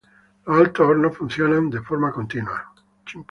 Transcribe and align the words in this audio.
Los 0.47 0.57
altos 0.57 0.87
hornos 0.87 1.15
funcionan 1.15 1.69
de 1.69 1.79
forma 1.79 2.11
continua. 2.11 2.73